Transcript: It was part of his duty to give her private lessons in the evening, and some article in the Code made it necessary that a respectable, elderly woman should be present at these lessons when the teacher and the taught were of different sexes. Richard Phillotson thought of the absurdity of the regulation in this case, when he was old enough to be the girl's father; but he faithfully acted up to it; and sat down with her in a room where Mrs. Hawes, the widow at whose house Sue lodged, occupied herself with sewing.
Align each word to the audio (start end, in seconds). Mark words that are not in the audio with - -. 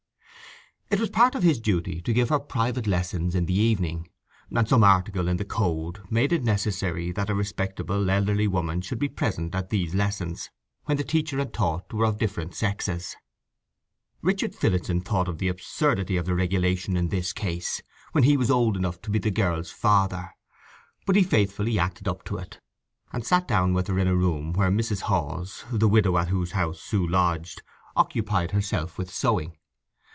It 0.93 0.99
was 0.99 1.09
part 1.09 1.35
of 1.35 1.43
his 1.43 1.57
duty 1.61 2.01
to 2.01 2.11
give 2.11 2.27
her 2.27 2.39
private 2.39 2.85
lessons 2.85 3.33
in 3.33 3.45
the 3.45 3.57
evening, 3.57 4.09
and 4.53 4.67
some 4.67 4.83
article 4.83 5.29
in 5.29 5.37
the 5.37 5.45
Code 5.45 6.01
made 6.11 6.33
it 6.33 6.43
necessary 6.43 7.13
that 7.13 7.29
a 7.29 7.33
respectable, 7.33 8.09
elderly 8.09 8.45
woman 8.45 8.81
should 8.81 8.99
be 8.99 9.07
present 9.07 9.55
at 9.55 9.69
these 9.69 9.95
lessons 9.95 10.49
when 10.83 10.97
the 10.97 11.05
teacher 11.05 11.39
and 11.39 11.47
the 11.47 11.51
taught 11.53 11.93
were 11.93 12.03
of 12.05 12.17
different 12.17 12.53
sexes. 12.55 13.15
Richard 14.21 14.53
Phillotson 14.53 14.99
thought 14.99 15.29
of 15.29 15.37
the 15.37 15.47
absurdity 15.47 16.17
of 16.17 16.25
the 16.25 16.35
regulation 16.35 16.97
in 16.97 17.07
this 17.07 17.31
case, 17.31 17.81
when 18.11 18.25
he 18.25 18.35
was 18.35 18.51
old 18.51 18.75
enough 18.75 19.01
to 19.03 19.09
be 19.11 19.17
the 19.19 19.31
girl's 19.31 19.71
father; 19.71 20.35
but 21.05 21.15
he 21.15 21.23
faithfully 21.23 21.79
acted 21.79 22.05
up 22.09 22.25
to 22.25 22.35
it; 22.37 22.59
and 23.13 23.25
sat 23.25 23.47
down 23.47 23.71
with 23.73 23.87
her 23.87 23.97
in 23.97 24.09
a 24.09 24.15
room 24.17 24.51
where 24.51 24.69
Mrs. 24.69 25.03
Hawes, 25.03 25.63
the 25.71 25.87
widow 25.87 26.17
at 26.17 26.27
whose 26.27 26.51
house 26.51 26.81
Sue 26.81 27.07
lodged, 27.07 27.61
occupied 27.95 28.51
herself 28.51 28.97
with 28.97 29.09
sewing. 29.09 29.55